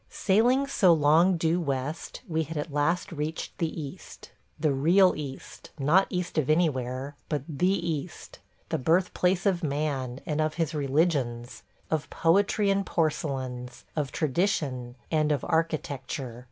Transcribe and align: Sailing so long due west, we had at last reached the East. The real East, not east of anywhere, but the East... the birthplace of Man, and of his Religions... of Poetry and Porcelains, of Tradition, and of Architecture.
Sailing 0.09 0.65
so 0.65 0.91
long 0.93 1.37
due 1.37 1.61
west, 1.61 2.23
we 2.27 2.41
had 2.41 2.57
at 2.57 2.73
last 2.73 3.11
reached 3.11 3.55
the 3.59 3.79
East. 3.79 4.31
The 4.59 4.71
real 4.73 5.13
East, 5.15 5.69
not 5.77 6.07
east 6.09 6.39
of 6.39 6.49
anywhere, 6.49 7.15
but 7.29 7.43
the 7.47 7.67
East... 7.91 8.39
the 8.69 8.79
birthplace 8.79 9.45
of 9.45 9.61
Man, 9.61 10.19
and 10.25 10.41
of 10.41 10.55
his 10.55 10.73
Religions... 10.73 11.61
of 11.91 12.09
Poetry 12.09 12.71
and 12.71 12.83
Porcelains, 12.83 13.85
of 13.95 14.11
Tradition, 14.11 14.95
and 15.11 15.31
of 15.31 15.45
Architecture. 15.47 16.39